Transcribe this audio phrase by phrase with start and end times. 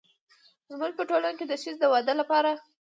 [0.69, 2.51] زموږ په ټولنه کې د ښځې د واده لپاره